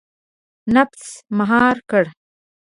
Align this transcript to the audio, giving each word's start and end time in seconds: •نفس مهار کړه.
•نفس 0.75 1.03
مهار 1.37 1.75
کړه. 1.89 2.09